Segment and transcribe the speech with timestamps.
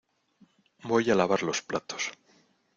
[0.81, 2.11] Voy a lavar los platos.